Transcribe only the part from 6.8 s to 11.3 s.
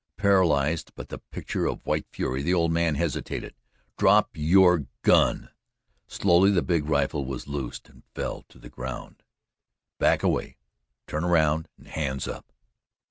rifle was loosed and fell to the ground. "Back away turn